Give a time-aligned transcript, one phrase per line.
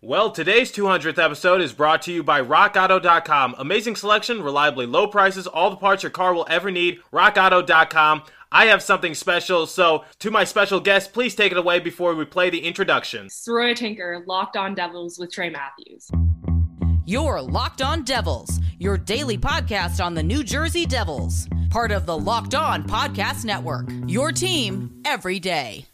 [0.00, 3.56] Well, today's 200th episode is brought to you by RockAuto.com.
[3.58, 7.00] Amazing selection, reliably low prices, all the parts your car will ever need.
[7.12, 8.22] RockAuto.com.
[8.52, 12.24] I have something special, so to my special guest, please take it away before we
[12.24, 13.26] play the introduction.
[13.26, 16.08] Saroya Tinker, Locked On Devils with Trey Matthews.
[17.04, 22.16] Your Locked On Devils, your daily podcast on the New Jersey Devils, part of the
[22.16, 23.88] Locked On Podcast Network.
[24.06, 25.86] Your team every day.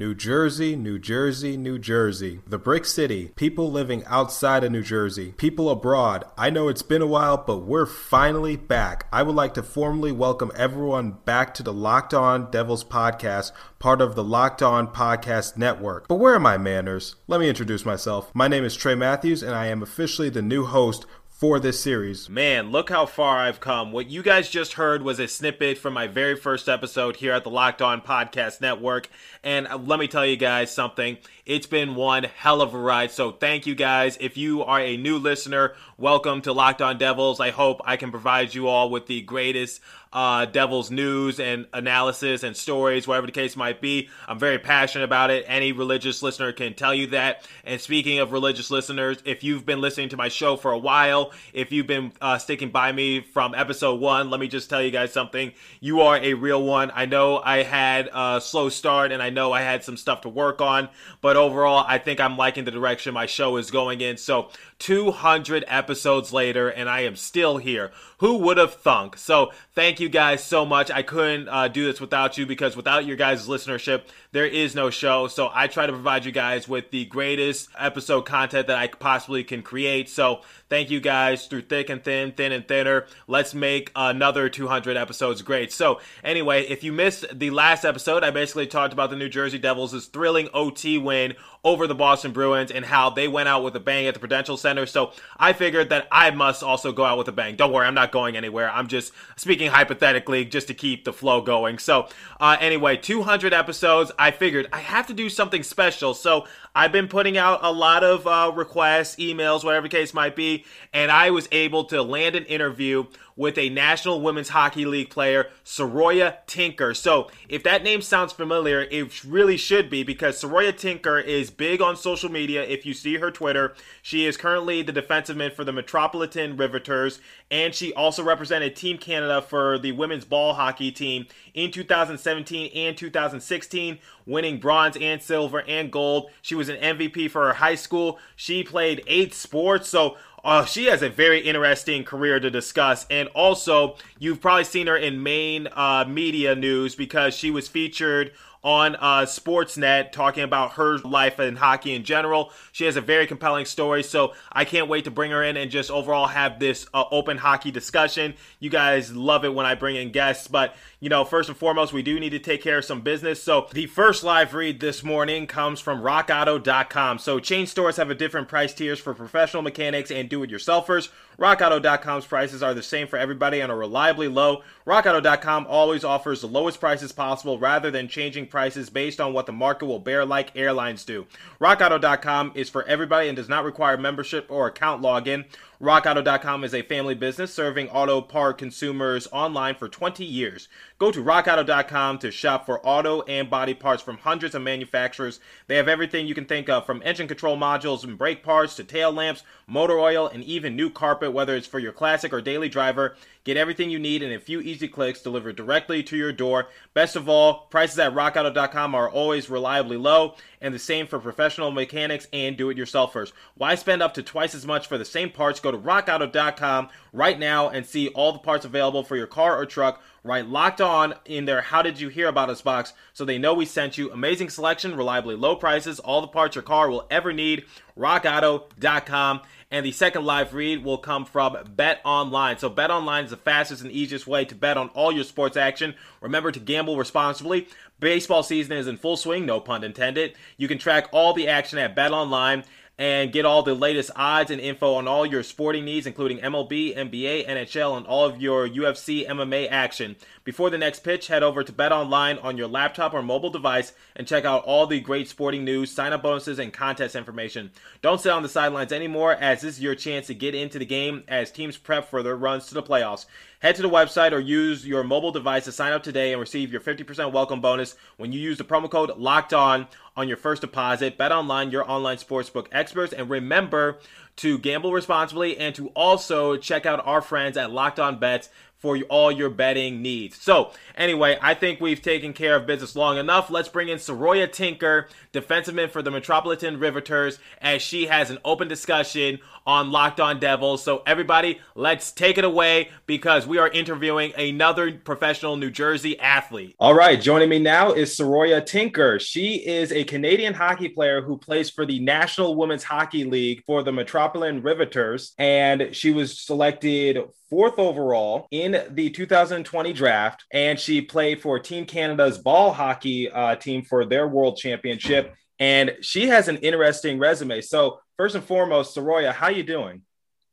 [0.00, 2.40] New Jersey, New Jersey, New Jersey.
[2.46, 3.32] The Brick City.
[3.36, 5.34] People living outside of New Jersey.
[5.36, 6.24] People abroad.
[6.38, 9.04] I know it's been a while, but we're finally back.
[9.12, 14.00] I would like to formally welcome everyone back to the Locked On Devils podcast, part
[14.00, 16.08] of the Locked On Podcast Network.
[16.08, 17.16] But where are my manners?
[17.26, 18.30] Let me introduce myself.
[18.32, 21.04] My name is Trey Matthews, and I am officially the new host
[21.40, 22.28] for this series.
[22.28, 23.92] Man, look how far I've come.
[23.92, 27.44] What you guys just heard was a snippet from my very first episode here at
[27.44, 29.08] the Locked On Podcast Network.
[29.42, 31.16] And uh, let me tell you guys something.
[31.46, 33.10] It's been one hell of a ride.
[33.10, 34.18] So thank you guys.
[34.20, 37.40] If you are a new listener, welcome to Locked On Devils.
[37.40, 42.42] I hope I can provide you all with the greatest uh, Devils news and analysis
[42.42, 44.08] and stories, whatever the case might be.
[44.26, 45.44] I'm very passionate about it.
[45.46, 47.46] Any religious listener can tell you that.
[47.64, 51.32] And speaking of religious listeners, if you've been listening to my show for a while,
[51.52, 54.90] if you've been uh, sticking by me from episode one, let me just tell you
[54.90, 55.52] guys something.
[55.80, 56.90] You are a real one.
[56.94, 60.28] I know I had a slow start and I know I had some stuff to
[60.28, 60.88] work on,
[61.20, 64.16] but overall, I think I'm liking the direction my show is going in.
[64.16, 64.48] So,
[64.80, 67.92] 200 episodes later, and I am still here.
[68.18, 69.16] Who would have thunk?
[69.16, 70.90] So, thank you guys so much.
[70.90, 74.90] I couldn't uh, do this without you because without your guys' listenership, there is no
[74.90, 75.28] show.
[75.28, 79.44] So, I try to provide you guys with the greatest episode content that I possibly
[79.44, 80.08] can create.
[80.08, 80.40] So,
[80.70, 83.06] thank you guys through thick and thin, thin and thinner.
[83.26, 85.72] Let's make another 200 episodes great.
[85.72, 89.58] So, anyway, if you missed the last episode, I basically talked about the New Jersey
[89.58, 93.80] Devils' thrilling OT win over the Boston Bruins and how they went out with a
[93.80, 94.86] bang at the Prudential Center.
[94.86, 97.56] So I figured that I must also go out with a bang.
[97.56, 98.70] Don't worry, I'm not going anywhere.
[98.70, 101.78] I'm just speaking hypothetically just to keep the flow going.
[101.78, 102.08] So
[102.40, 104.10] uh, anyway, 200 episodes.
[104.18, 106.14] I figured I have to do something special.
[106.14, 110.64] So I've been putting out a lot of uh, requests, emails, whatever case might be,
[110.92, 113.06] and I was able to land an interview
[113.40, 116.92] with a National Women's Hockey League player, Saroya Tinker.
[116.92, 121.80] So, if that name sounds familiar, it really should be because Saroya Tinker is big
[121.80, 122.62] on social media.
[122.62, 127.18] If you see her Twitter, she is currently the defenseman for the Metropolitan Riveters,
[127.50, 131.24] and she also represented Team Canada for the women's ball hockey team
[131.54, 136.30] in 2017 and 2016, winning bronze and silver and gold.
[136.42, 138.18] She was an MVP for her high school.
[138.36, 143.06] She played eight sports, so uh, she has a very interesting career to discuss.
[143.10, 148.32] And also, you've probably seen her in main uh, media news because she was featured
[148.62, 152.52] on uh, Sportsnet talking about her life and hockey in general.
[152.72, 155.70] She has a very compelling story, so I can't wait to bring her in and
[155.70, 158.34] just overall have this uh, open hockey discussion.
[158.58, 161.94] You guys love it when I bring in guests, but you know, first and foremost,
[161.94, 163.42] we do need to take care of some business.
[163.42, 167.18] So the first live read this morning comes from RockAuto.com.
[167.18, 171.08] So chain stores have a different price tiers for professional mechanics and do-it-yourselfers.
[171.38, 174.62] RockAuto.com's prices are the same for everybody and are reliably low.
[174.86, 179.52] RockAuto.com always offers the lowest prices possible rather than changing prices based on what the
[179.52, 181.26] market will bear like airlines do.
[181.60, 185.44] RockAuto.com is for everybody and does not require membership or account login.
[185.80, 190.68] RockAuto.com is a family business serving auto part consumers online for 20 years.
[190.98, 195.40] Go to RockAuto.com to shop for auto and body parts from hundreds of manufacturers.
[195.68, 198.84] They have everything you can think of from engine control modules and brake parts to
[198.84, 202.68] tail lamps, motor oil, and even new carpet, whether it's for your classic or daily
[202.68, 203.16] driver.
[203.44, 206.68] Get everything you need in a few easy clicks delivered directly to your door.
[206.92, 211.70] Best of all, prices at rockauto.com are always reliably low, and the same for professional
[211.70, 213.32] mechanics and do it yourselfers.
[213.54, 215.60] Why spend up to twice as much for the same parts?
[215.60, 219.66] Go to rockauto.com right now and see all the parts available for your car or
[219.66, 220.02] truck.
[220.22, 223.54] Right, locked on in their How Did You Hear About Us box so they know
[223.54, 224.12] we sent you.
[224.12, 227.64] Amazing selection, reliably low prices, all the parts your car will ever need.
[227.96, 229.40] RockAuto.com.
[229.72, 232.58] And the second live read will come from Bet Online.
[232.58, 235.56] So, Bet Online is the fastest and easiest way to bet on all your sports
[235.56, 235.94] action.
[236.20, 237.68] Remember to gamble responsibly.
[238.00, 240.34] Baseball season is in full swing, no pun intended.
[240.56, 242.64] You can track all the action at Bet Online
[243.00, 246.94] and get all the latest odds and info on all your sporting needs, including MLB,
[246.94, 250.16] NBA, NHL, and all of your UFC MMA action.
[250.44, 253.94] Before the next pitch, head over to Bet Online on your laptop or mobile device
[254.16, 257.70] and check out all the great sporting news, sign up bonuses, and contest information.
[258.02, 260.84] Don't sit on the sidelines anymore, as this is your chance to get into the
[260.84, 263.24] game as teams prep for their runs to the playoffs.
[263.60, 266.72] Head to the website or use your mobile device to sign up today and receive
[266.72, 269.86] your 50% welcome bonus when you use the promo code LOCKED ON
[270.20, 271.18] on your first deposit.
[271.18, 273.12] Bet online, your online sportsbook experts.
[273.12, 273.98] And remember
[274.36, 278.48] to gamble responsibly and to also check out our friends at Locked On Bets
[278.80, 280.40] for all your betting needs.
[280.40, 283.50] So, anyway, I think we've taken care of business long enough.
[283.50, 288.68] Let's bring in Saroya Tinker, defenseman for the Metropolitan Riveters, as she has an open
[288.68, 290.82] discussion on Locked On Devils.
[290.82, 296.74] So, everybody, let's take it away because we are interviewing another professional New Jersey athlete.
[296.78, 299.18] All right, joining me now is Saroya Tinker.
[299.20, 303.82] She is a Canadian hockey player who plays for the National Women's Hockey League for
[303.82, 307.18] the Metropolitan Riveters, and she was selected
[307.50, 313.56] fourth overall in the 2020 draft, and she played for Team Canada's ball hockey uh,
[313.56, 315.34] team for their world championship.
[315.58, 317.60] And she has an interesting resume.
[317.60, 320.02] So, first and foremost, Saroya, how you doing?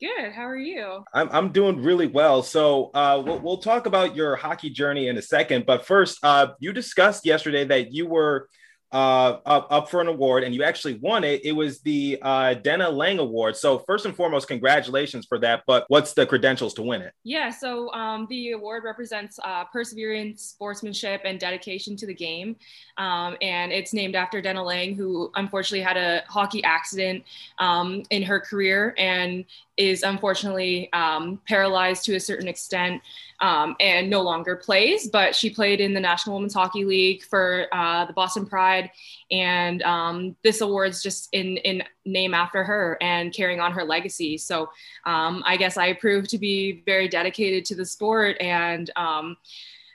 [0.00, 0.32] Good.
[0.32, 1.04] How are you?
[1.12, 2.42] I'm, I'm doing really well.
[2.44, 5.66] So uh, we'll, we'll talk about your hockey journey in a second.
[5.66, 8.48] But first, uh, you discussed yesterday that you were
[8.92, 11.44] uh, up, up for an award and you actually won it.
[11.44, 13.56] It was the uh, Denna Laing Award.
[13.56, 15.62] So, first and foremost, congratulations for that.
[15.66, 17.12] But what's the credentials to win it?
[17.24, 22.56] Yeah, so um, the award represents uh, perseverance, sportsmanship, and dedication to the game.
[22.96, 27.24] Um, and it's named after Denna Laing, who unfortunately had a hockey accident
[27.58, 29.44] um, in her career and
[29.78, 33.00] is unfortunately um, paralyzed to a certain extent
[33.40, 35.08] um, and no longer plays.
[35.08, 38.90] But she played in the National Women's Hockey League for uh, the Boston Pride,
[39.30, 44.36] and um, this award's just in in name after her and carrying on her legacy.
[44.36, 44.70] So
[45.06, 49.36] um, I guess I proved to be very dedicated to the sport and um,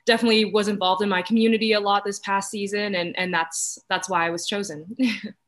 [0.05, 4.09] definitely was involved in my community a lot this past season and and that's that's
[4.09, 4.95] why I was chosen.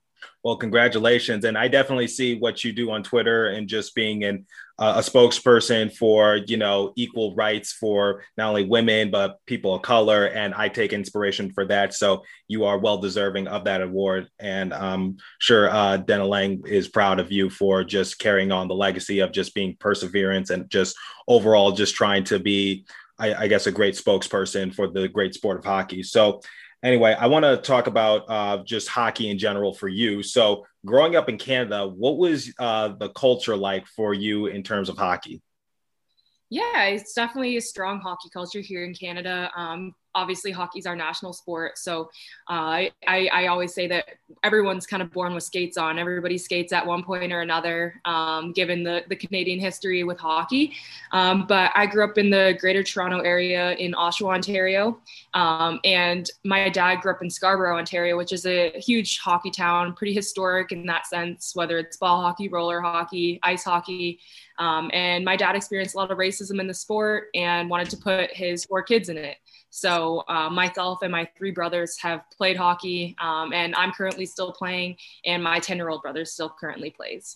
[0.46, 1.44] Well, congratulations.
[1.44, 4.46] And I definitely see what you do on Twitter and just being an,
[4.78, 9.82] uh, a spokesperson for, you know, equal rights for not only women, but people of
[9.82, 10.28] color.
[10.28, 11.96] And I take inspiration for that.
[11.96, 14.30] So you are well deserving of that award.
[14.38, 18.76] And I'm sure uh, Denna Laing is proud of you for just carrying on the
[18.76, 20.96] legacy of just being perseverance and just
[21.28, 22.86] overall just trying to be,
[23.18, 26.04] I, I guess, a great spokesperson for the great sport of hockey.
[26.04, 26.42] So
[26.86, 30.24] anyway, I want to talk about uh, just hockey in general for you.
[30.24, 34.88] So, growing up in Canada, what was uh, the culture like for you in terms
[34.88, 35.42] of hockey?
[36.50, 39.52] Yeah, it's definitely a strong hockey culture here in Canada.
[39.56, 41.78] Um, obviously hockey's our national sport.
[41.78, 42.10] So
[42.50, 44.06] uh, I, I always say that
[44.44, 46.00] everyone's kind of born with skates on.
[46.00, 50.74] Everybody skates at one point or another, um, given the, the Canadian history with hockey.
[51.12, 55.00] Um, but I grew up in the Greater Toronto area in Oshawa, Ontario.
[55.34, 59.94] Um, and my dad grew up in Scarborough, Ontario, which is a huge hockey town,
[59.94, 64.20] pretty historic in that sense, whether it's ball hockey, roller hockey, ice hockey.
[64.58, 67.98] Um, and my dad experienced a lot of racism in the sport and wanted to
[67.98, 69.38] put his four kids in it.
[69.75, 74.54] So uh, myself and my three brothers have played hockey, um, and I'm currently still
[74.54, 74.95] playing,
[75.25, 77.36] and my 10-year-old brother still currently plays.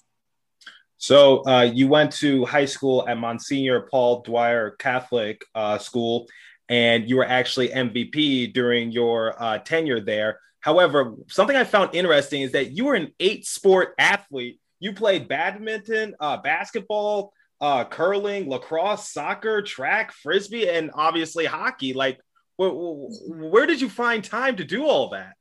[0.95, 6.27] So uh, you went to high school at Monsignor Paul Dwyer Catholic uh, School,
[6.69, 10.39] and you were actually MVP during your uh, tenure there.
[10.61, 14.61] However, something I found interesting is that you were an eight-sport athlete.
[14.79, 21.91] You played badminton, uh, basketball, uh, curling, lacrosse, soccer, track, frisbee, and obviously hockey.
[21.91, 22.21] Like,
[22.59, 25.35] where, where did you find time to do all that?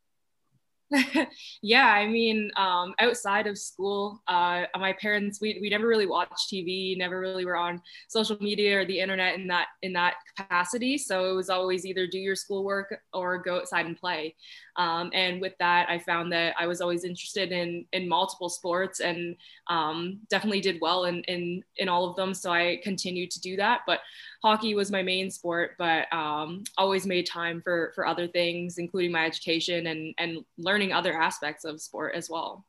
[1.62, 6.50] yeah, I mean, um, outside of school, uh, my parents we, we never really watched
[6.50, 10.96] TV, never really were on social media or the internet in that in that capacity.
[10.96, 14.34] So it was always either do your schoolwork or go outside and play.
[14.76, 19.00] Um, and with that, I found that I was always interested in in multiple sports
[19.00, 22.32] and um, definitely did well in, in in all of them.
[22.32, 23.80] So I continued to do that.
[23.86, 24.00] But
[24.42, 29.12] hockey was my main sport, but um, always made time for for other things, including
[29.12, 32.64] my education and and learning other aspects of sport as well.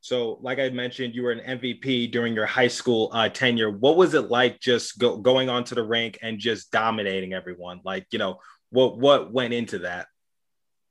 [0.00, 3.70] So, like I mentioned, you were an MVP during your high school uh, tenure.
[3.70, 7.80] What was it like just go, going onto the rink and just dominating everyone?
[7.84, 8.38] Like, you know,
[8.70, 10.06] what what went into that?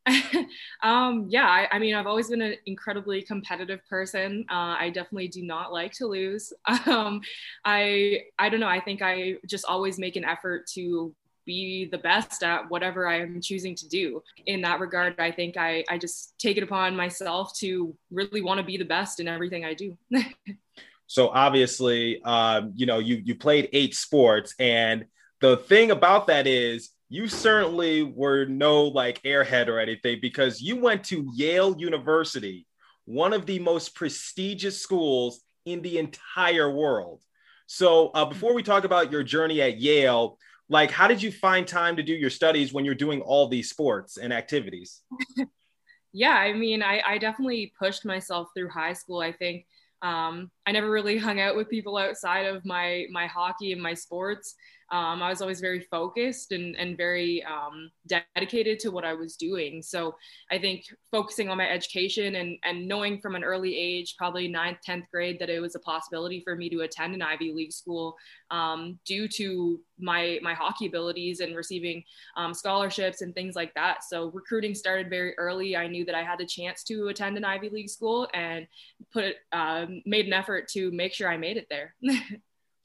[0.83, 4.45] um, yeah, I, I, mean, I've always been an incredibly competitive person.
[4.49, 6.53] Uh, I definitely do not like to lose.
[6.85, 7.21] Um,
[7.63, 8.67] I I don't know.
[8.67, 13.21] I think I just always make an effort to be the best at whatever I
[13.21, 14.21] am choosing to do.
[14.45, 18.59] In that regard, I think I, I just take it upon myself to really want
[18.59, 19.97] to be the best in everything I do.
[21.07, 25.05] so obviously, um, you know, you you played eight sports, and
[25.41, 30.75] the thing about that is you certainly were no like airhead or anything because you
[30.75, 32.67] went to Yale University,
[33.05, 37.21] one of the most prestigious schools in the entire world.
[37.67, 41.65] So, uh, before we talk about your journey at Yale, like, how did you find
[41.65, 45.01] time to do your studies when you're doing all these sports and activities?
[46.11, 49.21] yeah, I mean, I, I definitely pushed myself through high school.
[49.21, 49.65] I think
[50.01, 53.93] um, I never really hung out with people outside of my my hockey and my
[53.93, 54.55] sports
[54.91, 59.35] um, I was always very focused and, and very um, dedicated to what I was
[59.35, 59.81] doing.
[59.81, 60.15] So
[60.51, 64.77] I think focusing on my education and, and knowing from an early age, probably ninth,
[64.87, 68.15] 10th grade, that it was a possibility for me to attend an Ivy League school
[68.51, 72.03] um, due to my, my hockey abilities and receiving
[72.37, 74.03] um, scholarships and things like that.
[74.03, 75.75] So recruiting started very early.
[75.75, 78.67] I knew that I had the chance to attend an Ivy League school and
[79.11, 81.95] put uh, made an effort to make sure I made it there.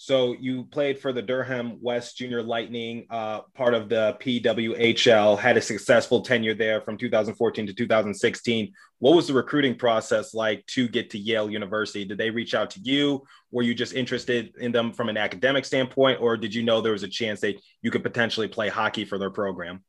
[0.03, 5.59] So you played for the Durham West Junior Lightning, uh, part of the PWHL, had
[5.59, 8.73] a successful tenure there from 2014 to 2016.
[9.01, 12.07] What was the recruiting process like to get to Yale University?
[12.07, 13.27] Did they reach out to you?
[13.51, 16.93] Were you just interested in them from an academic standpoint, or did you know there
[16.93, 19.85] was a chance that you could potentially play hockey for their program?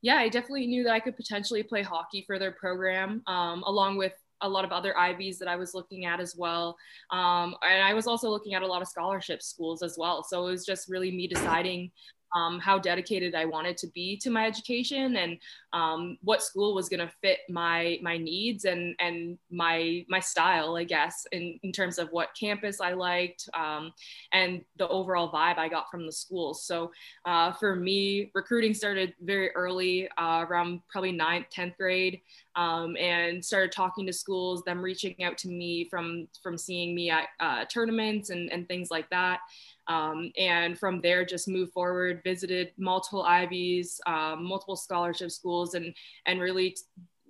[0.00, 3.96] Yeah, I definitely knew that I could potentially play hockey for their program, um, along
[3.96, 6.76] with a lot of other Ivies that I was looking at as well.
[7.10, 10.24] Um, and I was also looking at a lot of scholarship schools as well.
[10.24, 11.90] So it was just really me deciding
[12.34, 15.38] um, how dedicated I wanted to be to my education and
[15.72, 20.76] um, what school was going to fit my my needs and and my my style,
[20.76, 23.92] I guess, in, in terms of what campus I liked um,
[24.32, 26.54] and the overall vibe I got from the school.
[26.54, 26.90] So
[27.24, 32.20] uh, for me, recruiting started very early, uh, around probably ninth, tenth grade.
[32.58, 37.08] Um, and started talking to schools, them reaching out to me from from seeing me
[37.08, 39.38] at uh, tournaments and, and things like that.
[39.86, 45.94] Um, and from there, just moved forward, visited multiple Ivies, um, multiple scholarship schools, and
[46.26, 46.76] and really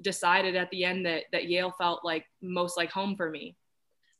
[0.00, 3.54] decided at the end that that Yale felt like most like home for me.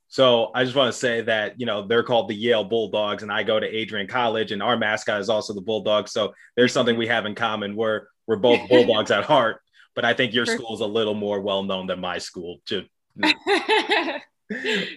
[0.09, 3.33] So I just want to say that you know they're called the Yale Bulldogs, and
[3.33, 6.09] I go to Adrian College, and our mascot is also the Bulldog.
[6.09, 7.77] So there's something we have in common.
[7.77, 9.61] We're we're both Bulldogs at heart,
[9.99, 12.61] but I think your school is a little more well known than my school.
[12.65, 12.85] Too.
[13.17, 14.23] but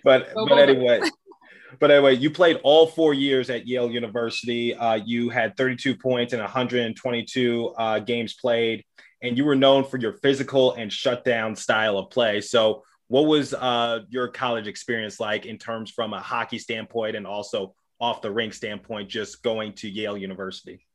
[0.04, 1.02] but anyway,
[1.80, 4.76] but anyway, you played all four years at Yale University.
[4.76, 8.86] Uh, you had 32 points and 122 uh, games played,
[9.24, 12.40] and you were known for your physical and shutdown style of play.
[12.40, 17.26] So, what was uh, your college experience like in terms from a hockey standpoint and
[17.26, 20.86] also off the rink standpoint, just going to Yale University?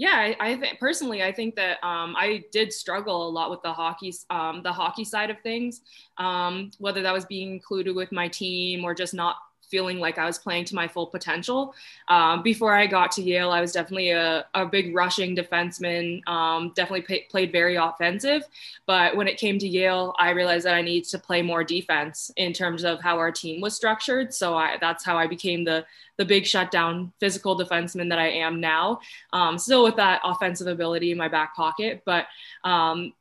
[0.00, 3.70] Yeah, I, I personally, I think that um, I did struggle a lot with the
[3.70, 5.82] hockey, um, the hockey side of things,
[6.16, 9.36] um, whether that was being included with my team or just not
[9.70, 11.74] feeling like I was playing to my full potential.
[12.08, 16.72] Um, before I got to Yale, I was definitely a, a big rushing defenseman, um,
[16.74, 18.42] definitely played very offensive.
[18.86, 22.30] But when it came to Yale, I realized that I needed to play more defense
[22.36, 24.34] in terms of how our team was structured.
[24.34, 25.84] So I, that's how I became the
[26.16, 29.00] the big shutdown physical defenseman that I am now.
[29.32, 32.26] Um, still with that offensive ability in my back pocket, but
[32.62, 33.14] um,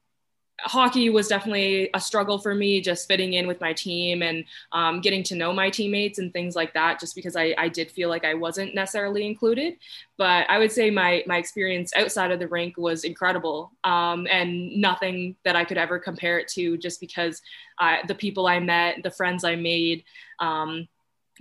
[0.63, 5.01] hockey was definitely a struggle for me just fitting in with my team and um,
[5.01, 8.10] getting to know my teammates and things like that just because I, I did feel
[8.10, 9.75] like i wasn't necessarily included.
[10.18, 14.75] But i would say my my experience outside of the rink was incredible um, and
[14.80, 17.42] nothing that i could ever compare it to just because
[17.80, 20.04] I, the people i met the friends i made
[20.39, 20.88] um,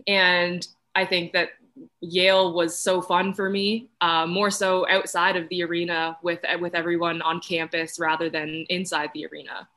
[0.06, 1.50] and i think that
[2.00, 6.74] Yale was so fun for me, uh, more so outside of the arena with with
[6.74, 9.68] everyone on campus rather than inside the arena.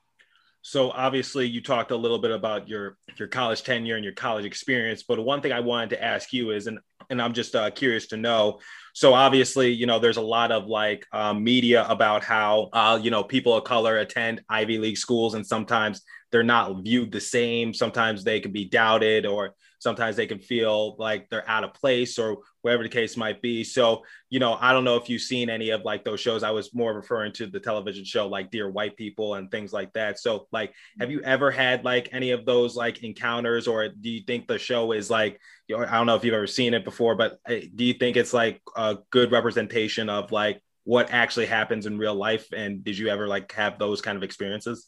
[0.63, 4.46] So obviously, you talked a little bit about your your college tenure and your college
[4.46, 6.79] experience, but one thing I wanted to ask you is, and
[7.10, 8.60] and I'm just uh, curious to know.
[8.93, 13.10] So obviously, you know, there's a lot of like um, media about how uh, you
[13.10, 17.74] know people of color attend Ivy League schools, and sometimes they're not viewed the same.
[17.74, 22.20] Sometimes they can be doubted, or sometimes they can feel like they're out of place
[22.20, 23.64] or whatever the case might be.
[23.64, 26.44] So, you know, I don't know if you've seen any of like those shows.
[26.44, 29.92] I was more referring to the television show like Dear White People and things like
[29.94, 30.20] that.
[30.20, 34.22] So, like, have you ever had like any of those like encounters, or do you
[34.22, 36.86] think the show is like, you know, I don't know if you've ever seen it
[36.86, 41.48] before, but eh, do you think it's like a good representation of like what actually
[41.48, 42.48] happens in real life?
[42.56, 44.88] And did you ever like have those kind of experiences?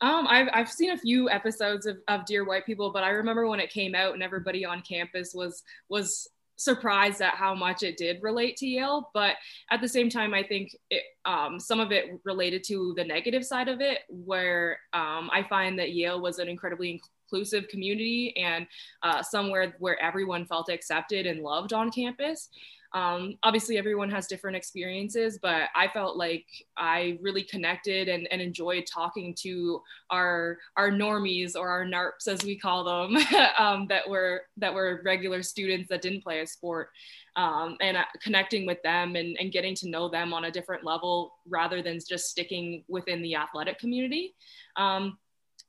[0.00, 3.46] Um, I've, I've seen a few episodes of, of Dear White People, but I remember
[3.46, 7.96] when it came out and everybody on campus was was surprised at how much it
[7.96, 9.10] did relate to Yale.
[9.14, 9.36] But
[9.70, 13.44] at the same time, I think it, um, some of it related to the negative
[13.44, 17.00] side of it, where um, I find that Yale was an incredibly
[17.32, 18.66] inclusive community and
[19.02, 22.50] uh, somewhere where everyone felt accepted and loved on campus.
[22.92, 28.42] Um, obviously, everyone has different experiences, but I felt like I really connected and, and
[28.42, 29.80] enjoyed talking to
[30.10, 33.16] our our normies or our NARPs, as we call them,
[33.58, 36.88] um, that were that were regular students that didn't play a sport,
[37.36, 40.84] um, and uh, connecting with them and, and getting to know them on a different
[40.84, 44.34] level rather than just sticking within the athletic community.
[44.76, 45.16] Um,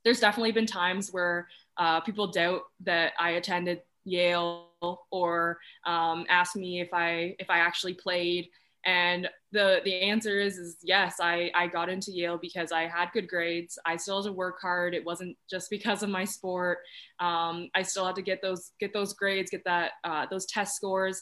[0.04, 1.48] there's definitely been times where
[1.78, 4.71] uh, people doubt that I attended Yale
[5.12, 8.48] or um, ask me if I if I actually played.
[8.84, 11.18] And the the answer is is yes.
[11.22, 13.78] I I got into Yale because I had good grades.
[13.86, 14.96] I still had to work hard.
[14.96, 16.80] It wasn't just because of my sport.
[17.20, 20.76] Um, I still had to get those get those grades, get that uh, those test
[20.76, 21.22] scores.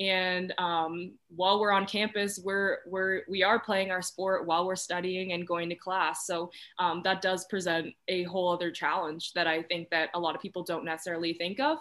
[0.00, 4.76] And um, while we're on campus, we're we're we are playing our sport while we're
[4.76, 6.26] studying and going to class.
[6.26, 10.34] So um, that does present a whole other challenge that I think that a lot
[10.34, 11.78] of people don't necessarily think of.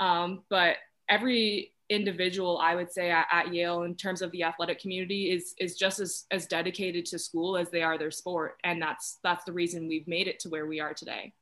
[0.00, 0.76] Um, but
[1.08, 5.54] every individual I would say at, at, Yale in terms of the athletic community is
[5.58, 9.44] is just as as dedicated to school as they are their sport and that's that's
[9.44, 11.32] the reason we've made it to where we are today.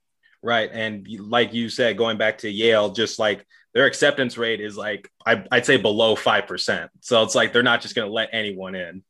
[0.42, 0.70] Right.
[0.72, 5.10] And like you said, going back to Yale, just like their acceptance rate is like,
[5.26, 6.88] I, would say below 5%.
[7.00, 9.02] So it's like they're not just going to let anyone in.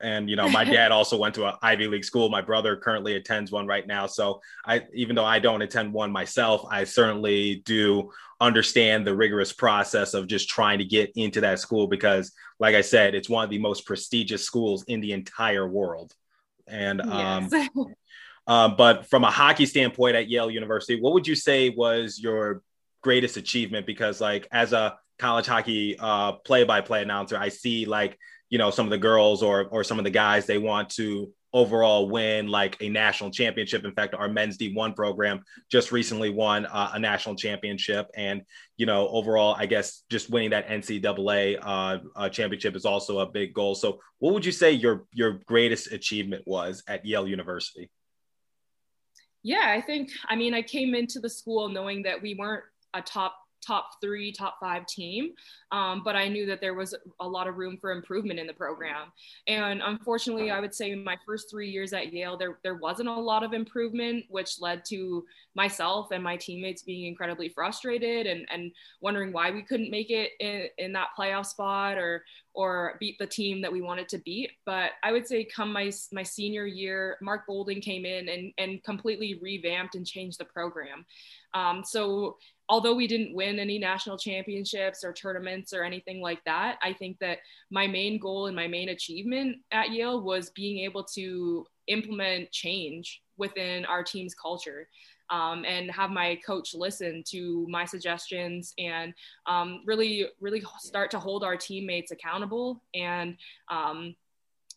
[0.00, 2.28] And, you know, my dad also went to an Ivy League school.
[2.28, 4.06] My brother currently attends one right now.
[4.06, 8.10] So I, even though I don't attend one myself, I certainly do
[8.40, 12.80] understand the rigorous process of just trying to get into that school because, like I
[12.80, 16.14] said, it's one of the most prestigious schools in the entire world.
[16.66, 17.68] And, um, yes.
[17.76, 17.94] Um,
[18.50, 22.62] but from a hockey standpoint at Yale University, what would you say was your
[23.02, 23.86] greatest achievement?
[23.86, 28.86] Because like as a college hockey uh, play-by-play announcer, I see like you know some
[28.86, 32.76] of the girls or or some of the guys they want to overall win like
[32.80, 33.84] a national championship.
[33.84, 38.08] In fact, our men's D1 program just recently won uh, a national championship.
[38.16, 38.42] And,
[38.76, 43.26] you know, overall, I guess just winning that NCAA uh, uh, championship is also a
[43.26, 43.74] big goal.
[43.74, 47.90] So what would you say your, your greatest achievement was at Yale University?
[49.42, 53.00] Yeah, I think, I mean, I came into the school knowing that we weren't a
[53.00, 55.30] top top three, top five team.
[55.72, 58.52] Um, but I knew that there was a lot of room for improvement in the
[58.52, 59.12] program.
[59.46, 63.14] And unfortunately, I would say my first three years at Yale, there, there wasn't a
[63.14, 65.24] lot of improvement, which led to
[65.54, 70.32] myself and my teammates being incredibly frustrated and, and wondering why we couldn't make it
[70.40, 74.50] in, in that playoff spot or, or beat the team that we wanted to beat.
[74.66, 78.82] But I would say come my, my senior year, Mark Bolding came in and, and
[78.82, 81.06] completely revamped and changed the program.
[81.54, 82.36] Um, so
[82.68, 87.18] although we didn't win any national championships or tournaments or anything like that, I think
[87.20, 87.38] that
[87.70, 93.22] my main goal and my main achievement at Yale was being able to implement change
[93.36, 94.88] within our team's culture.
[95.30, 99.14] Um, and have my coach listen to my suggestions and
[99.46, 103.36] um, really, really start to hold our teammates accountable and
[103.70, 104.16] um,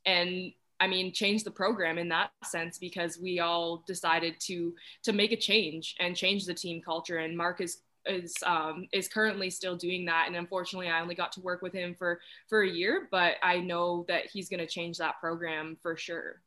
[0.06, 5.14] and I mean, change the program in that sense because we all decided to to
[5.14, 7.20] make a change and change the team culture.
[7.20, 10.26] And Mark is is um, is currently still doing that.
[10.28, 13.60] And unfortunately, I only got to work with him for for a year, but I
[13.60, 16.42] know that he's going to change that program for sure.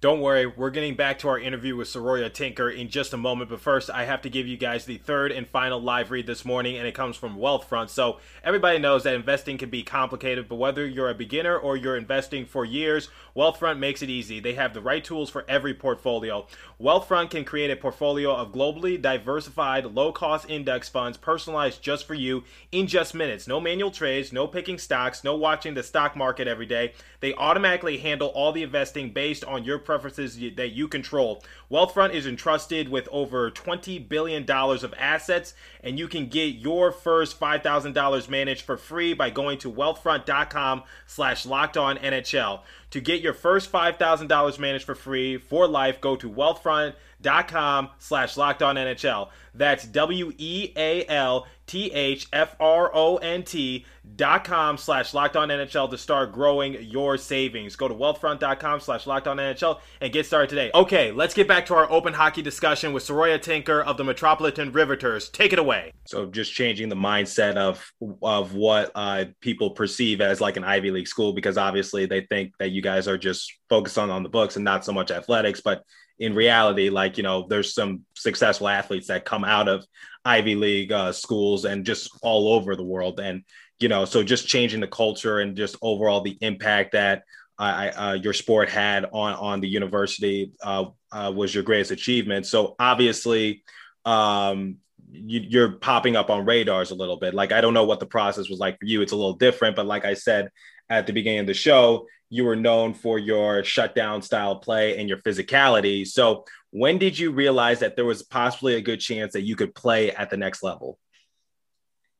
[0.00, 3.50] Don't worry, we're getting back to our interview with Saroya Tinker in just a moment,
[3.50, 6.44] but first I have to give you guys the third and final live read this
[6.44, 7.88] morning, and it comes from Wealthfront.
[7.88, 11.96] So, everybody knows that investing can be complicated, but whether you're a beginner or you're
[11.96, 14.38] investing for years, Wealthfront makes it easy.
[14.38, 16.46] They have the right tools for every portfolio.
[16.80, 22.14] Wealthfront can create a portfolio of globally diversified, low cost index funds personalized just for
[22.14, 23.48] you in just minutes.
[23.48, 26.92] No manual trades, no picking stocks, no watching the stock market every day.
[27.18, 31.42] They automatically handle all the investing based on your preferences that you control.
[31.70, 37.40] Wealthfront is entrusted with over $20 billion of assets, and you can get your first
[37.40, 42.60] $5,000 managed for free by going to wealthfront.com slash locked on NHL.
[42.90, 48.62] To get your first $5,000 managed for free for life, go to wealthfront.com slash locked
[48.62, 49.30] on NHL.
[49.54, 53.84] That's W E A L T H F R O N T
[54.16, 57.76] dot com slash locked on NHL to start growing your savings.
[57.76, 60.70] Go to wealthfront.com slash locked on NHL and get started today.
[60.74, 64.72] Okay, let's get back to our open hockey discussion with Saroya Tinker of the Metropolitan
[64.72, 65.28] Riveters.
[65.28, 65.92] Take it away.
[66.06, 70.90] So just changing the mindset of of what uh, people perceive as like an Ivy
[70.90, 74.28] League school because obviously they think that you guys are just focused on on the
[74.28, 75.82] books and not so much athletics, but
[76.18, 79.86] in reality, like you know, there's some successful athletes that come out of
[80.28, 83.42] Ivy League uh, schools and just all over the world, and
[83.80, 87.22] you know, so just changing the culture and just overall the impact that
[87.58, 92.46] uh, uh, your sport had on on the university uh, uh, was your greatest achievement.
[92.46, 93.62] So obviously,
[94.04, 94.76] um,
[95.10, 97.34] you, are popping up on radars a little bit.
[97.34, 99.02] Like I don't know what the process was like for you.
[99.02, 100.50] It's a little different, but like I said
[100.90, 105.08] at the beginning of the show, you were known for your shutdown style play and
[105.08, 106.06] your physicality.
[106.06, 109.74] So when did you realize that there was possibly a good chance that you could
[109.74, 110.98] play at the next level?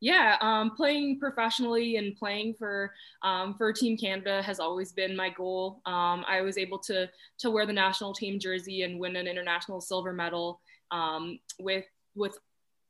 [0.00, 5.28] Yeah, um, playing professionally and playing for um, for Team Canada has always been my
[5.30, 5.80] goal.
[5.86, 9.80] Um, I was able to to wear the national team jersey and win an international
[9.80, 10.60] silver medal
[10.92, 11.84] um, with
[12.14, 12.38] with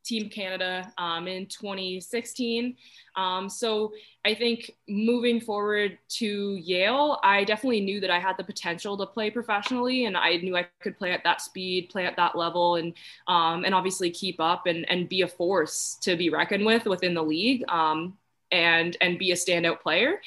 [0.08, 2.76] Team Canada um, in 2016.
[3.14, 3.92] Um, so
[4.24, 9.06] I think moving forward to Yale, I definitely knew that I had the potential to
[9.06, 12.76] play professionally, and I knew I could play at that speed, play at that level,
[12.76, 12.94] and
[13.26, 17.14] um, and obviously keep up and and be a force to be reckoned with within
[17.14, 18.16] the league, um,
[18.50, 20.20] and and be a standout player.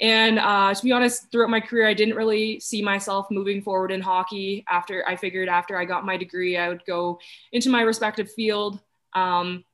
[0.00, 3.90] And uh, to be honest, throughout my career, I didn't really see myself moving forward
[3.90, 4.64] in hockey.
[4.68, 7.18] After I figured after I got my degree, I would go
[7.52, 8.80] into my respective field,
[9.14, 9.64] um,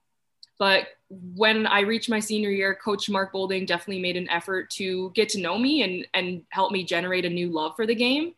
[0.59, 5.11] but when I reached my senior year, Coach Mark Bolding definitely made an effort to
[5.15, 8.35] get to know me and, and help me generate a new love for the game,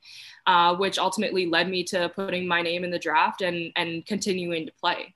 [0.47, 4.67] uh, which ultimately led me to putting my name in the draft and, and continuing
[4.67, 5.15] to play.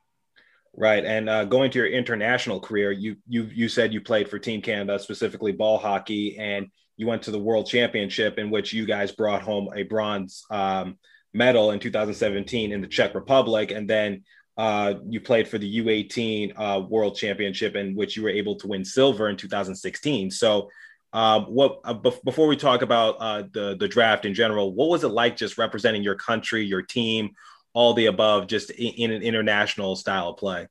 [0.76, 4.38] Right, and uh, going to your international career, you you you said you played for
[4.38, 8.86] Team Canada, specifically ball hockey, and you went to the World Championship, in which you
[8.86, 10.98] guys brought home a bronze um,
[11.32, 14.22] medal in 2017 in the Czech Republic, and then
[14.58, 18.66] uh, you played for the U18 uh, World Championship, in which you were able to
[18.66, 20.32] win silver in 2016.
[20.32, 20.68] So,
[21.12, 24.88] um, what uh, b- before we talk about uh, the the draft in general, what
[24.88, 27.30] was it like just representing your country, your team,
[27.72, 30.66] all the above, just in, in an international style of play?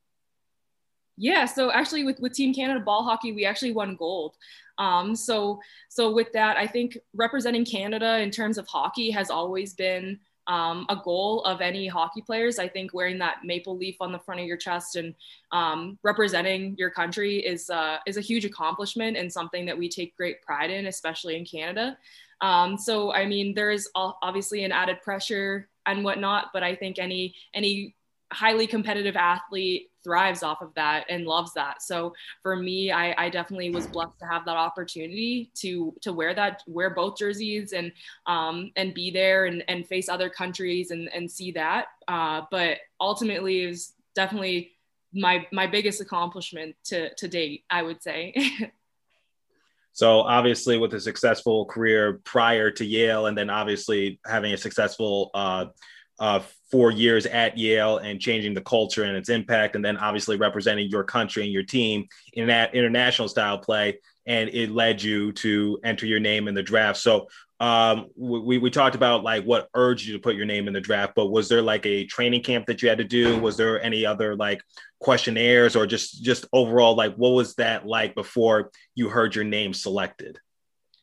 [1.16, 4.36] Yeah, so actually, with with Team Canada ball hockey, we actually won gold.
[4.78, 9.74] Um, so so with that, I think representing Canada in terms of hockey has always
[9.74, 12.58] been um, a goal of any hockey players.
[12.58, 15.14] I think wearing that maple leaf on the front of your chest and
[15.52, 20.16] um, representing your country is uh, is a huge accomplishment and something that we take
[20.16, 21.98] great pride in, especially in Canada.
[22.42, 27.00] Um, so I mean, there is obviously an added pressure and whatnot, but I think
[27.00, 27.96] any any
[28.32, 31.82] highly competitive athlete thrives off of that and loves that.
[31.82, 36.34] So for me, I, I, definitely was blessed to have that opportunity to to wear
[36.34, 37.92] that, wear both jerseys and
[38.26, 41.88] um, and be there and, and face other countries and, and see that.
[42.08, 44.72] Uh, but ultimately, it was definitely
[45.14, 48.34] my my biggest accomplishment to to date, I would say.
[49.98, 55.32] So obviously, with a successful career prior to Yale, and then obviously having a successful
[55.34, 55.66] uh,
[56.20, 60.38] uh, four years at Yale and changing the culture and its impact, and then obviously
[60.38, 64.00] representing your country and your team in that international style play.
[64.26, 67.00] And it led you to enter your name in the draft.
[67.00, 67.28] So
[67.60, 70.82] um, we, we talked about like what urged you to put your name in the
[70.82, 73.40] draft, but was there like a training camp that you had to do?
[73.40, 74.62] Was there any other like
[75.00, 79.74] questionnaires or just just overall like what was that like before you heard your name
[79.74, 80.38] selected?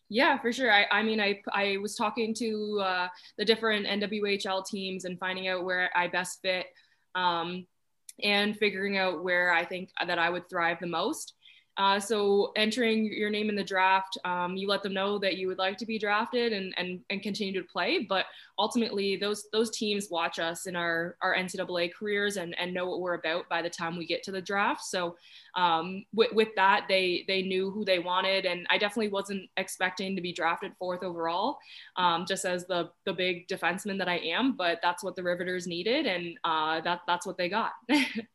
[0.09, 0.71] Yeah, for sure.
[0.71, 5.49] I, I mean, I, I was talking to uh, the different NWHL teams and finding
[5.49, 6.67] out where I best fit
[7.14, 7.67] um,
[8.23, 11.35] and figuring out where I think that I would thrive the most.
[11.77, 15.49] Uh, so entering your name in the draft, um, you let them know that you
[15.49, 18.07] would like to be drafted and, and, and continue to play.
[18.09, 18.27] But
[18.59, 23.01] ultimately, those those teams watch us in our, our NCAA careers and, and know what
[23.01, 24.85] we're about by the time we get to the draft.
[24.85, 25.17] So
[25.57, 30.15] um, with, with that, they they knew who they wanted, and I definitely wasn't expecting
[30.15, 31.59] to be drafted fourth overall,
[31.97, 34.57] um, just as the the big defenseman that I am.
[34.57, 37.73] But that's what the Riveters needed, and uh, that that's what they got.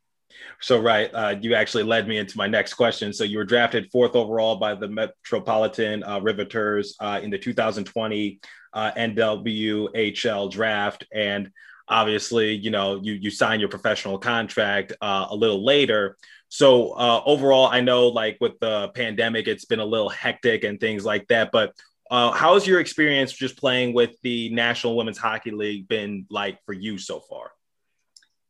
[0.62, 3.14] So, right, uh, you actually led me into my next question.
[3.14, 8.40] So, you were drafted fourth overall by the Metropolitan uh, Riveters uh, in the 2020
[8.74, 11.52] uh, NWHL draft, and
[11.88, 16.18] obviously, you know, you you signed your professional contract uh, a little later.
[16.50, 20.80] So, uh, overall, I know like with the pandemic, it's been a little hectic and
[20.80, 21.52] things like that.
[21.52, 21.74] But
[22.12, 26.98] how's your experience just playing with the National Women's Hockey League been like for you
[26.98, 27.52] so far?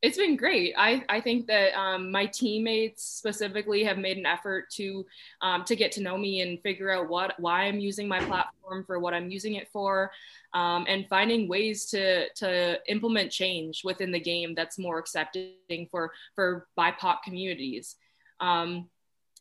[0.01, 0.73] It's been great.
[0.77, 5.05] I, I think that um, my teammates specifically have made an effort to
[5.41, 8.85] um, to get to know me and figure out what why I'm using my platform
[8.85, 10.12] for what I'm using it for,
[10.53, 16.12] um, and finding ways to to implement change within the game that's more accepting for
[16.35, 17.95] for BIPOC communities.
[18.39, 18.89] Um,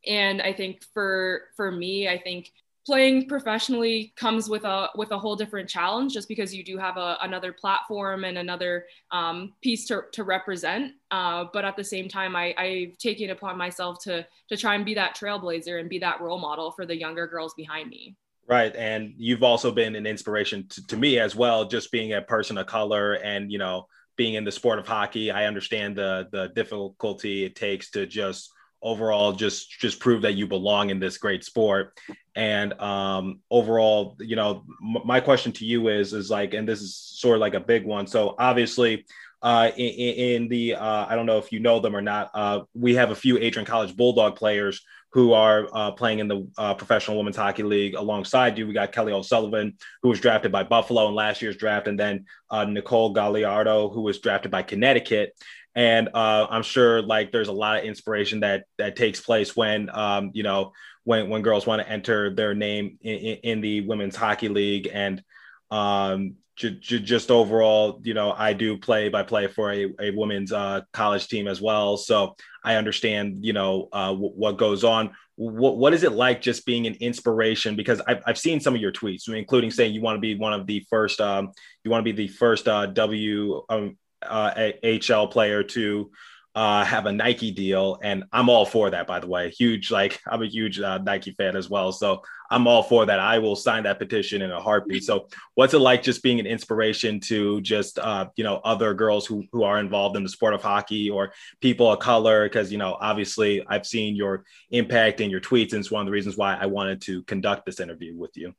[0.07, 2.53] and I think for for me, I think
[2.89, 6.97] playing professionally comes with a with a whole different challenge just because you do have
[6.97, 10.95] a, another platform and another um, piece to, to represent.
[11.11, 14.87] Uh, but at the same time I, i've taken upon myself to to try and
[14.87, 18.17] be that trailblazer and be that role model for the younger girls behind me.
[18.47, 18.75] Right.
[18.75, 22.57] And you've also been an inspiration to, to me as well just being a person
[22.57, 25.31] of color and you know being in the sport of hockey.
[25.31, 28.51] I understand the the difficulty it takes to just
[28.83, 31.99] overall just just prove that you belong in this great sport.
[32.35, 36.81] And um overall you know m- my question to you is is like and this
[36.81, 38.07] is sort of like a big one.
[38.07, 39.07] So obviously
[39.41, 42.61] uh in, in the uh i don't know if you know them or not uh
[42.75, 46.75] we have a few adrian college bulldog players who are uh, playing in the uh,
[46.75, 47.95] professional women's hockey league.
[47.95, 48.67] Alongside you.
[48.67, 52.27] We got Kelly O'Sullivan, who was drafted by Buffalo in last year's draft, and then
[52.51, 55.35] uh, Nicole Guagliardo, who was drafted by Connecticut
[55.79, 59.89] and uh, I'm sure like there's a lot of inspiration that that takes place when
[59.93, 60.73] um, you know
[61.05, 65.23] when when girls want to enter their name in, in the women's hockey league and
[65.71, 70.11] um, j- j- just overall, you know, I do play by play for a, a
[70.11, 74.83] women's uh, college team as well, so I understand you know uh, w- what goes
[74.83, 75.15] on.
[75.37, 77.77] What, what is it like just being an inspiration?
[77.77, 80.53] Because I've, I've seen some of your tweets, including saying you want to be one
[80.53, 81.53] of the first, um,
[81.85, 86.11] you want to be the first uh, W um, uh, HL player to
[86.55, 89.07] uh, have a Nike deal, and I'm all for that.
[89.07, 92.67] By the way, huge like I'm a huge uh, Nike fan as well, so I'm
[92.67, 93.21] all for that.
[93.21, 95.05] I will sign that petition in a heartbeat.
[95.05, 99.25] So, what's it like just being an inspiration to just uh, you know other girls
[99.25, 102.47] who who are involved in the sport of hockey or people of color?
[102.47, 106.07] Because you know, obviously, I've seen your impact in your tweets, and it's one of
[106.07, 108.53] the reasons why I wanted to conduct this interview with you.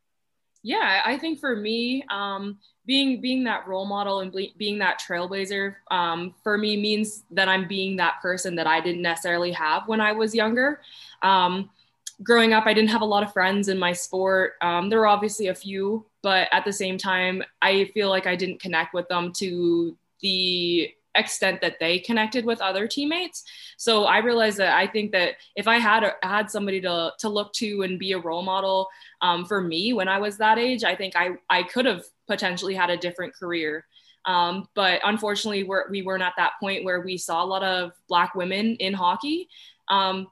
[0.61, 5.75] Yeah, I think for me, um, being being that role model and being that trailblazer
[5.91, 10.01] um, for me means that I'm being that person that I didn't necessarily have when
[10.01, 10.81] I was younger.
[11.21, 11.69] Um,
[12.23, 14.53] growing up, I didn't have a lot of friends in my sport.
[14.61, 18.35] Um, there were obviously a few, but at the same time, I feel like I
[18.35, 23.43] didn't connect with them to the extent that they connected with other teammates.
[23.77, 27.53] So I realized that I think that if I had had somebody to to look
[27.53, 28.87] to and be a role model
[29.21, 32.75] um, for me when I was that age, I think I I could have potentially
[32.75, 33.85] had a different career.
[34.25, 37.93] Um, but unfortunately, we're, we weren't at that point where we saw a lot of
[38.07, 39.47] Black women in hockey.
[39.87, 40.27] Um,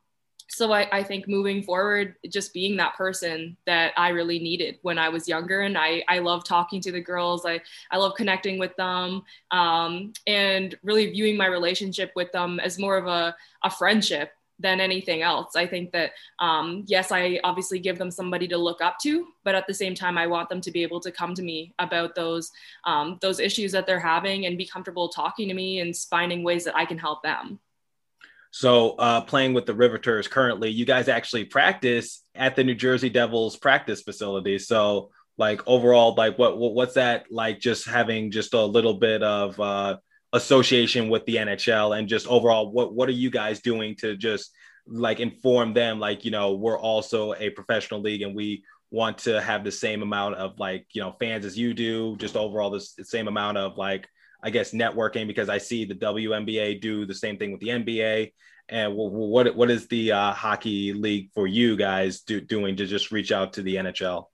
[0.49, 4.97] so I, I, think moving forward, just being that person that I really needed when
[4.97, 5.61] I was younger.
[5.61, 7.45] And I, I love talking to the girls.
[7.45, 12.79] I, I love connecting with them um, and really viewing my relationship with them as
[12.79, 15.55] more of a, a friendship than anything else.
[15.55, 19.53] I think that, um, yes, I obviously give them somebody to look up to, but
[19.53, 22.15] at the same time, I want them to be able to come to me about
[22.15, 22.51] those,
[22.85, 26.63] um, those issues that they're having and be comfortable talking to me and finding ways
[26.63, 27.59] that I can help them.
[28.57, 33.07] So, uh, playing with the Riveters currently, you guys actually practice at the New Jersey
[33.07, 34.57] Devils practice facility.
[34.57, 37.59] So, like overall, like what, what what's that like?
[37.59, 39.97] Just having just a little bit of uh,
[40.33, 44.49] association with the NHL and just overall what what are you guys doing to just
[44.87, 49.39] like inform them like you know we're also a professional league and we want to
[49.39, 52.79] have the same amount of like you know fans as you do just overall the
[52.79, 54.07] same amount of like
[54.41, 58.31] I guess networking because I see the WNBA do the same thing with the NBA
[58.69, 63.11] and what what is the uh, hockey league for you guys do, doing to just
[63.11, 64.25] reach out to the NHL?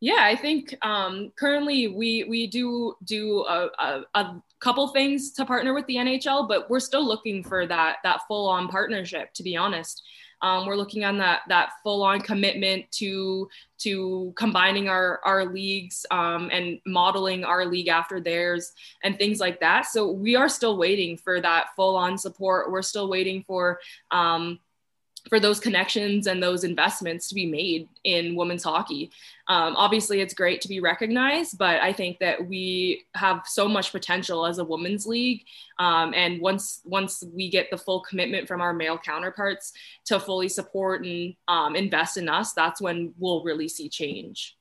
[0.00, 5.44] Yeah, I think um, currently we we do do a, a, a, couple things to
[5.44, 9.32] partner with the NHL, but we're still looking for that that full on partnership.
[9.34, 10.02] To be honest,
[10.44, 16.04] um, we're looking on that that full on commitment to to combining our our leagues
[16.10, 19.86] um, and modeling our league after theirs and things like that.
[19.86, 22.70] So we are still waiting for that full on support.
[22.70, 23.80] We're still waiting for
[24.10, 24.60] um,
[25.30, 29.10] for those connections and those investments to be made in women's hockey.
[29.46, 33.92] Um, obviously, it's great to be recognized, but I think that we have so much
[33.92, 35.44] potential as a women's league.
[35.78, 39.72] Um, and once once we get the full commitment from our male counterparts
[40.06, 44.56] to fully support and um, invest in us, that's when we'll really see change.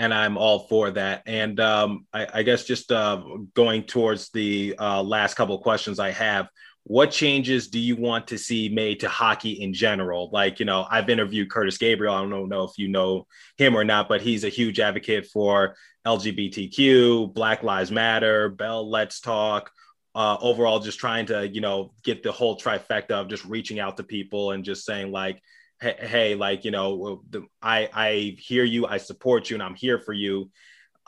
[0.00, 1.22] And I'm all for that.
[1.26, 5.98] And um, I, I, guess just uh, going towards the uh, last couple of questions
[5.98, 6.48] I have
[6.84, 10.30] what changes do you want to see made to hockey in general?
[10.32, 12.14] Like, you know, I've interviewed Curtis Gabriel.
[12.14, 13.26] I don't know if you know
[13.58, 19.20] him or not, but he's a huge advocate for LGBTQ, Black Lives Matter, Bell Let's
[19.20, 19.70] Talk.
[20.14, 23.96] Uh, overall, just trying to, you know, get the whole trifecta of just reaching out
[23.96, 25.40] to people and just saying like,
[25.80, 27.22] hey, hey like, you know,
[27.62, 30.50] I I hear you, I support you, and I'm here for you.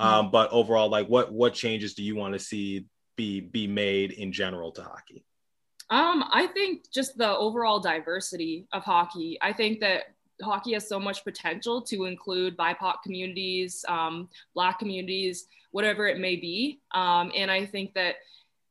[0.00, 0.04] Mm-hmm.
[0.04, 4.12] Um, but overall, like, what what changes do you want to see be be made
[4.12, 5.24] in general to hockey?
[5.90, 9.38] Um, I think just the overall diversity of hockey.
[9.42, 15.46] I think that hockey has so much potential to include BIPOC communities, um, Black communities,
[15.70, 16.80] whatever it may be.
[16.92, 18.16] Um, and I think that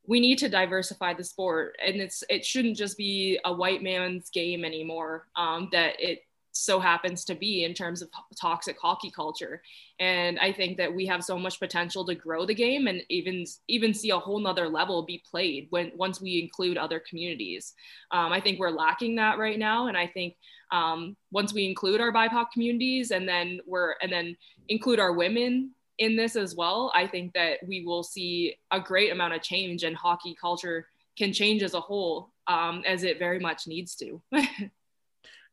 [0.07, 4.29] we need to diversify the sport, and it's it shouldn't just be a white man's
[4.29, 5.27] game anymore.
[5.35, 8.09] Um, that it so happens to be in terms of
[8.39, 9.61] toxic hockey culture
[9.99, 13.45] and i think that we have so much potential to grow the game and even
[13.67, 17.73] even see a whole nother level be played when once we include other communities
[18.11, 20.35] um, i think we're lacking that right now and i think
[20.73, 24.35] um, once we include our bipoc communities and then we're and then
[24.69, 29.11] include our women in this as well i think that we will see a great
[29.11, 30.87] amount of change and hockey culture
[31.17, 34.21] can change as a whole um, as it very much needs to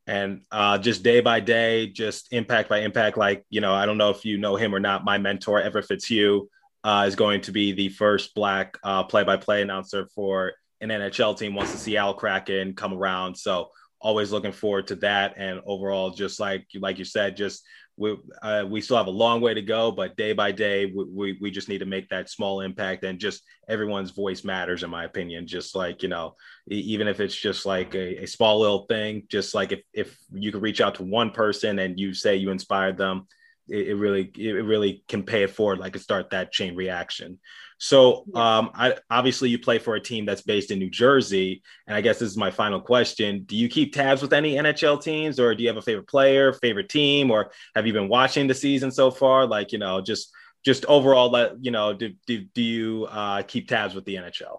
[0.09, 3.19] and uh, just day by day, just impact by impact.
[3.19, 5.05] Like, you know, I don't know if you know him or not.
[5.05, 6.49] My mentor, Everett Fitzhugh,
[6.83, 11.39] uh, is going to be the first Black play by play announcer for an NHL
[11.39, 13.37] team once the Seattle Kraken come around.
[13.37, 13.69] So,
[14.01, 15.35] always looking forward to that.
[15.37, 17.63] And overall, just like like you said, just
[17.99, 21.05] we uh, we still have a long way to go, but day by day, we,
[21.05, 24.91] we, we just need to make that small impact, and just everyone's voice matters, in
[24.91, 25.47] my opinion.
[25.47, 26.35] Just like you know,
[26.69, 30.53] even if it's just like a, a small little thing, just like if if you
[30.53, 33.27] could reach out to one person and you say you inspired them,
[33.69, 37.39] it, it really it really can pay it forward, like it start that chain reaction.
[37.79, 41.97] So, um, I, obviously, you play for a team that's based in New Jersey, and
[41.97, 45.39] I guess this is my final question: Do you keep tabs with any NHL teams,
[45.39, 48.55] or do you have a favorite player, favorite team, or have you been watching the
[48.55, 49.47] season so far?
[49.47, 50.33] Like, you know, just
[50.65, 54.59] just overall, let you know, do do, do you uh, keep tabs with the NHL?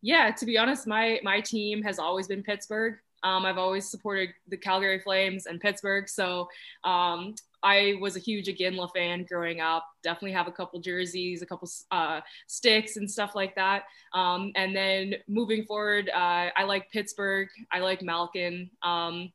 [0.00, 2.98] Yeah, to be honest, my my team has always been Pittsburgh.
[3.22, 6.08] Um, I've always supported the Calgary Flames and Pittsburgh.
[6.08, 6.48] So
[6.84, 9.86] um, I was a huge Iginla fan growing up.
[10.02, 13.84] Definitely have a couple jerseys, a couple uh, sticks, and stuff like that.
[14.14, 17.48] Um, and then moving forward, uh, I like Pittsburgh.
[17.70, 18.70] I like Malkin.
[18.82, 19.32] Um,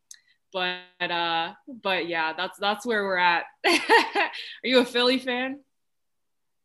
[0.53, 3.43] but uh, but yeah, that's that's where we're at.
[3.65, 4.31] Are
[4.63, 5.59] you a Philly fan?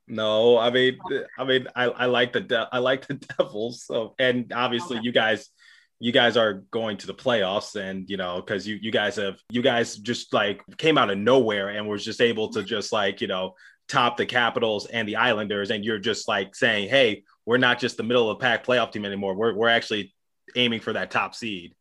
[0.07, 0.99] No, I mean,
[1.39, 3.85] I mean, I, I like the De- I like the Devils.
[3.85, 5.05] So, and obviously, okay.
[5.05, 5.51] you guys
[6.01, 9.39] you guys are going to the playoffs and you know because you you guys have
[9.51, 13.21] you guys just like came out of nowhere and was just able to just like
[13.21, 13.55] you know
[13.87, 17.97] top the capitals and the islanders and you're just like saying hey we're not just
[17.97, 20.15] the middle of the pack playoff team anymore we're, we're actually
[20.57, 21.75] aiming for that top seed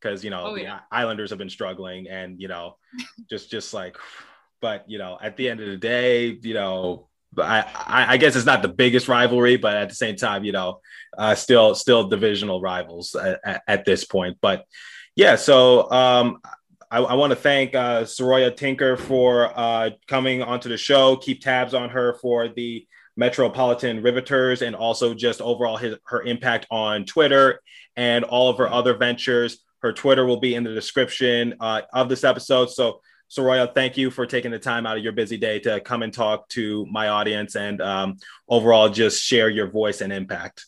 [0.00, 0.80] because you know oh, yeah.
[0.90, 2.76] the islanders have been struggling and you know
[3.30, 3.96] just just like
[4.60, 7.64] but you know at the end of the day you know I,
[8.08, 10.80] I guess it's not the biggest rivalry, but at the same time, you know,
[11.16, 14.38] uh, still still divisional rivals at, at, this point.
[14.40, 14.64] But
[15.14, 16.40] yeah, so um,
[16.90, 21.16] I, I want to thank uh, Saroya Tinker for uh, coming onto the show.
[21.16, 26.66] Keep tabs on her for the Metropolitan Riveters and also just overall his, her impact
[26.70, 27.60] on Twitter
[27.96, 29.58] and all of her other ventures.
[29.82, 32.70] Her Twitter will be in the description uh, of this episode.
[32.70, 36.02] So Saroya, thank you for taking the time out of your busy day to come
[36.02, 38.16] and talk to my audience and um,
[38.48, 40.66] overall just share your voice and impact.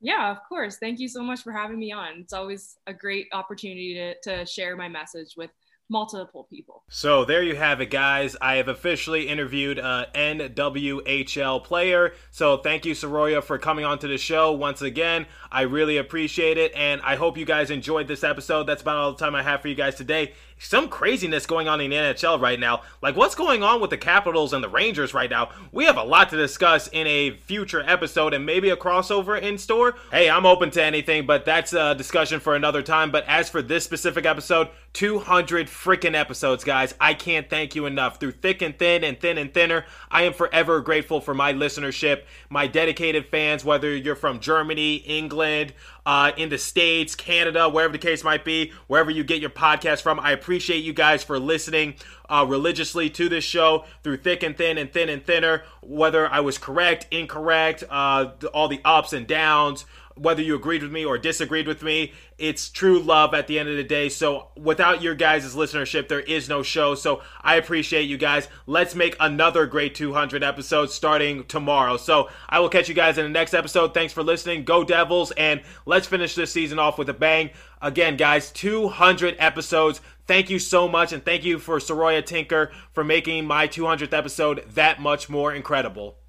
[0.00, 0.76] Yeah, of course.
[0.78, 2.18] Thank you so much for having me on.
[2.18, 5.50] It's always a great opportunity to, to share my message with
[5.88, 6.82] multiple people.
[6.88, 8.34] So there you have it, guys.
[8.40, 12.14] I have officially interviewed an NWHL player.
[12.30, 15.26] So thank you, Saroya, for coming onto the show once again.
[15.50, 18.64] I really appreciate it, and I hope you guys enjoyed this episode.
[18.64, 21.80] That's about all the time I have for you guys today some craziness going on
[21.80, 22.82] in the NHL right now.
[23.02, 25.50] Like, what's going on with the Capitals and the Rangers right now?
[25.72, 29.58] We have a lot to discuss in a future episode and maybe a crossover in
[29.58, 29.96] store.
[30.10, 33.10] Hey, I'm open to anything, but that's a discussion for another time.
[33.10, 36.94] But as for this specific episode, 200 freaking episodes, guys.
[37.00, 38.20] I can't thank you enough.
[38.20, 42.24] Through thick and thin and thin and thinner, I am forever grateful for my listenership,
[42.50, 45.72] my dedicated fans, whether you're from Germany, England,
[46.04, 50.02] uh, in the States, Canada, wherever the case might be, wherever you get your podcast
[50.02, 50.18] from.
[50.18, 51.94] I appreciate you guys for listening
[52.28, 56.40] uh, religiously to this show through thick and thin and thin and thinner, whether I
[56.40, 59.84] was correct, incorrect, uh, all the ups and downs
[60.16, 62.12] whether you agreed with me or disagreed with me.
[62.38, 64.08] It's true love at the end of the day.
[64.08, 66.94] So without your guys' listenership, there is no show.
[66.94, 68.48] So I appreciate you guys.
[68.66, 71.96] Let's make another great 200 episodes starting tomorrow.
[71.96, 73.94] So I will catch you guys in the next episode.
[73.94, 74.64] Thanks for listening.
[74.64, 75.30] Go Devils.
[75.32, 77.50] And let's finish this season off with a bang.
[77.80, 80.00] Again, guys, 200 episodes.
[80.26, 81.12] Thank you so much.
[81.12, 86.21] And thank you for Saroya Tinker for making my 200th episode that much more incredible.